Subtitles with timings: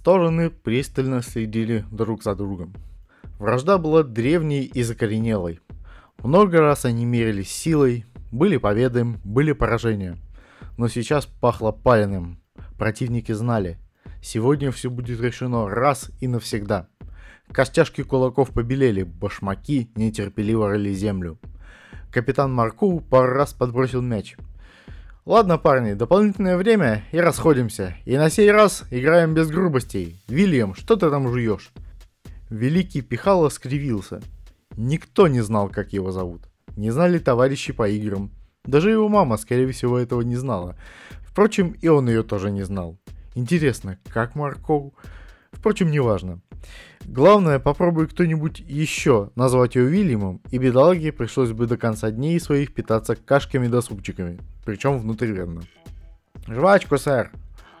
[0.00, 2.72] Стороны пристально следили друг за другом.
[3.38, 5.60] Вражда была древней и закоренелой.
[6.22, 10.16] Много раз они мерились силой, были победы, были поражения.
[10.78, 12.40] Но сейчас пахло паленым.
[12.78, 13.78] Противники знали.
[14.22, 16.88] Сегодня все будет решено раз и навсегда.
[17.52, 21.38] Костяшки кулаков побелели, башмаки нетерпеливо рыли землю.
[22.10, 24.38] Капитан Марку пару раз подбросил мяч.
[25.26, 27.94] Ладно, парни, дополнительное время и расходимся.
[28.06, 30.16] И на сей раз играем без грубостей.
[30.28, 31.72] Вильям, что ты там жуешь?
[32.48, 34.22] Великий Пихало скривился.
[34.76, 36.42] Никто не знал, как его зовут.
[36.74, 38.30] Не знали товарищи по играм.
[38.64, 40.76] Даже его мама, скорее всего, этого не знала.
[41.20, 42.98] Впрочем, и он ее тоже не знал.
[43.34, 44.94] Интересно, как Марков?
[45.52, 46.40] Впрочем, неважно.
[47.10, 52.72] Главное, попробуй кто-нибудь еще назвать ее Уильямом, и бедолаге пришлось бы до конца дней своих
[52.72, 55.62] питаться кашками да супчиками, причем внутривенно.
[56.46, 57.32] «Жвачку, сэр!»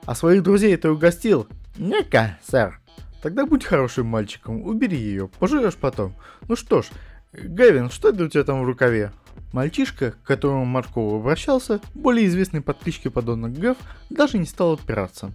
[0.04, 1.46] «А своих друзей ты угостил?»
[1.78, 2.80] «Не-ка, сэр!»
[3.22, 6.12] «Тогда будь хорошим мальчиком, убери ее, поживешь потом.
[6.48, 6.86] Ну что ж,
[7.32, 9.12] Гэвин, что это у тебя там в рукаве?»
[9.52, 13.76] Мальчишка, к которому Марков обращался, более известный под кличкой подонок Гэв,
[14.10, 15.30] даже не стал отпираться.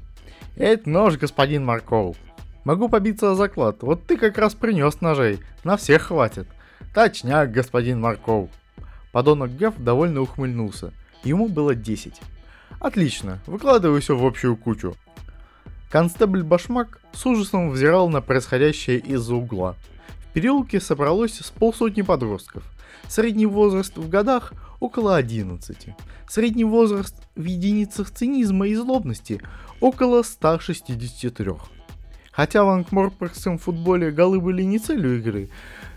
[0.57, 2.17] «Это нож, господин Марков.
[2.65, 3.83] Могу побиться о заклад.
[3.83, 5.39] Вот ты как раз принес ножей.
[5.63, 6.47] На всех хватит.
[6.95, 8.49] Точняк, господин Марков.
[9.11, 10.91] Подонок Гав довольно ухмыльнулся.
[11.23, 12.19] Ему было 10.
[12.79, 14.95] Отлично, выкладывай все в общую кучу.
[15.91, 19.75] Констебль Башмак с ужасом взирал на происходящее из-за угла.
[20.17, 22.63] В переулке собралось с полсотни подростков.
[23.07, 25.89] Средний возраст в годах около 11.
[26.27, 29.39] Средний возраст в единицах цинизма и злобности
[29.79, 31.51] около 163.
[32.35, 35.49] Хотя в ангморпоргском футболе голы были не целью игры,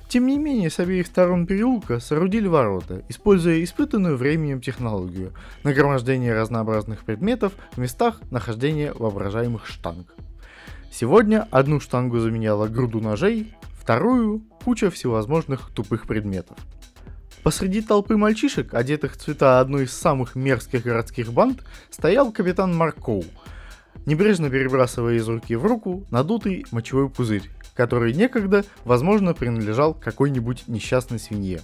[0.09, 5.33] тем не менее, с обеих сторон переулка соорудили ворота, используя испытанную временем технологию–
[5.65, 10.15] нагромождение разнообразных предметов в местах нахождения воображаемых штанг.
[10.91, 16.57] Сегодня одну штангу заменяла груду ножей, вторую– куча всевозможных тупых предметов.
[17.43, 23.25] Посреди толпы мальчишек, одетых в цвета одной из самых мерзких городских банд, стоял капитан Маркоу–
[24.07, 31.19] небрежно перебрасывая из руки в руку надутый мочевой пузырь, который некогда, возможно, принадлежал какой-нибудь несчастной
[31.19, 31.61] свинье.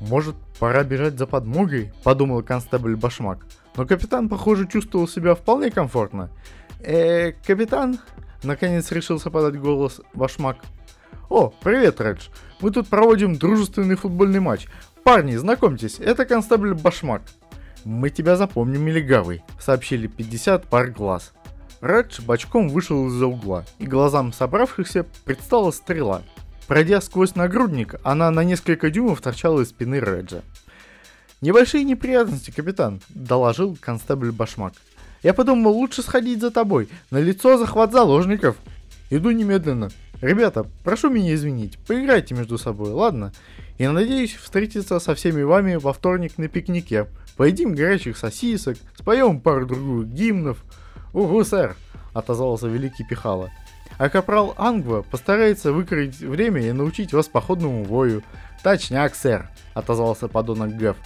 [0.00, 3.44] «Может, пора бежать за подмогой?»– подумал констебль Башмак.
[3.76, 6.30] Но капитан, похоже, чувствовал себя вполне комфортно.
[6.80, 7.98] «Э, капитан?»–
[8.42, 10.58] наконец решился подать голос Башмак.
[11.28, 12.28] «О, привет, Редж.
[12.60, 14.66] Мы тут проводим дружественный футбольный матч.
[15.02, 17.22] Парни, знакомьтесь, это констебль Башмак».
[17.84, 21.32] «Мы тебя запомним, Мелигавый»,— сообщили 50 пар глаз.
[21.80, 26.22] Редж бочком вышел из-за угла, и глазам собравшихся предстала стрела.
[26.66, 30.42] Пройдя сквозь нагрудник, она на несколько дюймов торчала из спины Реджа.
[31.40, 34.74] «Небольшие неприятности, капитан»,— доложил констебль Башмак.
[35.22, 36.88] «Я подумал, лучше сходить за тобой.
[37.10, 38.56] На лицо захват заложников».
[39.10, 39.90] «Иду немедленно.
[40.20, 43.32] Ребята, прошу меня извинить, поиграйте между собой, ладно?
[43.78, 47.06] И надеюсь встретиться со всеми вами во вторник на пикнике.
[47.36, 50.64] Поедим горячих сосисок, споем пару-другую гимнов,
[51.12, 51.76] «Угу, сэр!»—
[52.14, 53.50] отозвался великий Пихало.
[53.98, 58.22] «А капрал Ангва постарается выкроить время и научить вас походному бою».
[58.62, 60.96] «Точняк, сэр!»— отозвался подонок Гэв.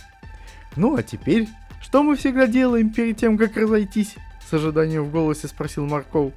[0.76, 1.48] «Ну а теперь,
[1.80, 4.16] что мы всегда делаем перед тем, как разойтись?»—
[4.50, 6.32] с ожиданием в голосе спросил Марков.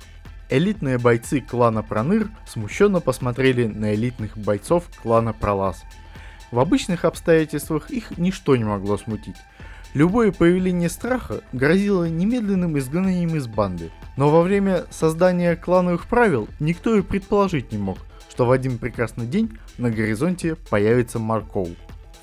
[0.49, 5.83] Элитные бойцы клана Проныр смущенно посмотрели на элитных бойцов клана Пролаз.
[6.51, 9.37] В обычных обстоятельствах их ничто не могло смутить.
[9.95, 13.91] Любое появление страха грозило немедленным изгнанием из банды.
[14.17, 19.25] Но во время создания клановых правил никто и предположить не мог, что в один прекрасный
[19.25, 21.69] день на горизонте появится Маркоу.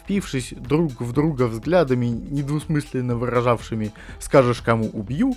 [0.03, 5.35] Впившись друг в друга взглядами, недвусмысленно выражавшими «скажешь кому убью»,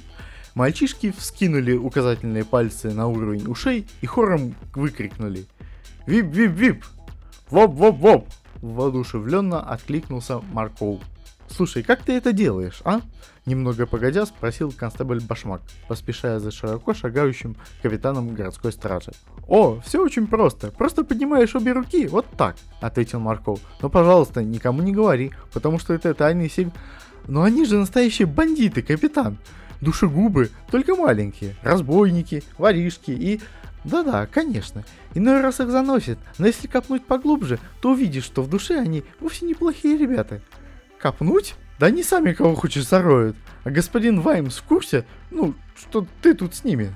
[0.56, 5.46] мальчишки вскинули указательные пальцы на уровень ушей и хором выкрикнули
[6.06, 6.84] «Вип-вип-вип!
[7.50, 8.28] Воп-воп-воп!»
[8.62, 11.00] Воодушевленно откликнулся Маркоу.
[11.50, 13.01] «Слушай, как ты это делаешь, а?»
[13.45, 19.11] Немного погодя спросил констебль Башмак, поспешая за широко шагающим капитаном городской стражи.
[19.47, 20.72] «О, все очень просто.
[20.72, 23.59] Просто поднимаешь обе руки, вот так»,— ответил Марков.
[23.81, 26.69] «Но, пожалуйста, никому не говори, потому что это тайный сиг...
[27.28, 29.37] Но они же настоящие бандиты, капитан.
[29.81, 33.41] Душегубы, только маленькие, разбойники, воришки и...
[33.84, 34.84] Да-да, конечно.
[35.14, 39.46] Иной раз их заносит, но если копнуть поглубже, то увидишь, что в душе они вовсе
[39.46, 40.41] неплохие ребята.
[41.05, 41.53] Копнуть?
[41.78, 43.37] Да они сами кого хочешь зароют.
[43.63, 46.96] А господин Ваймс в курсе, ну, что ты тут с ними?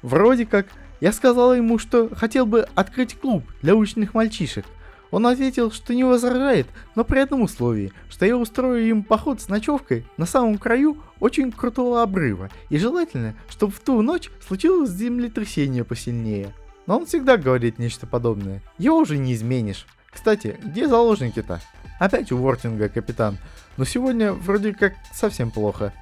[0.00, 0.68] Вроде как.
[1.02, 4.64] Я сказала ему, что хотел бы открыть клуб для уличных мальчишек.
[5.10, 9.50] Он ответил, что не возражает, но при одном условии, что я устрою им поход с
[9.50, 15.84] ночевкой на самом краю очень крутого обрыва, и желательно, чтобы в ту ночь случилось землетрясение
[15.84, 16.54] посильнее.
[16.86, 18.62] Но он всегда говорит нечто подобное.
[18.78, 19.86] Его уже не изменишь.
[20.10, 21.60] Кстати, где заложники-то?
[21.98, 23.38] Опять у Вортинга капитан.
[23.76, 25.92] Но сегодня вроде как совсем плохо.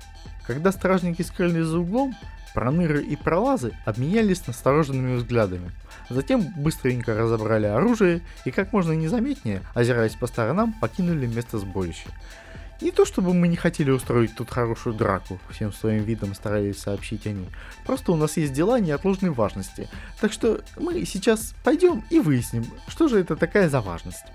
[0.46, 2.14] Когда стражники скрылись за углом,
[2.54, 5.72] Проныры и пролазы обменялись настороженными взглядами.
[6.08, 12.10] Затем быстренько разобрали оружие и как можно незаметнее, озираясь по сторонам, покинули место сборища.
[12.80, 17.26] Не то чтобы мы не хотели устроить тут хорошую драку, всем своим видом старались сообщить
[17.26, 17.48] они.
[17.84, 19.88] Просто у нас есть дела неотложной важности.
[20.20, 24.26] Так что мы сейчас пойдем и выясним, что же это такая за важность.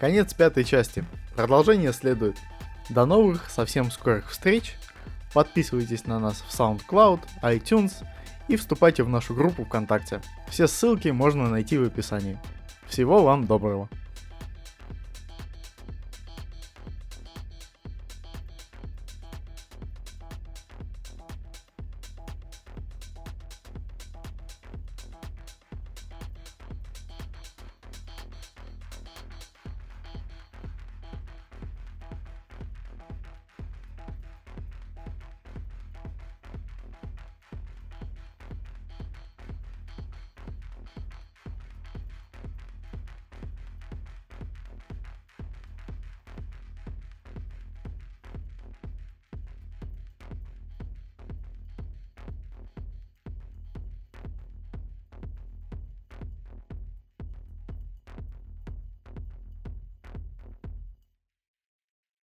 [0.00, 1.04] Конец пятой части.
[1.36, 2.38] Продолжение следует.
[2.88, 4.76] До новых совсем скорых встреч.
[5.34, 7.92] Подписывайтесь на нас в SoundCloud, iTunes
[8.48, 10.22] и вступайте в нашу группу ВКонтакте.
[10.48, 12.38] Все ссылки можно найти в описании.
[12.88, 13.90] Всего вам доброго.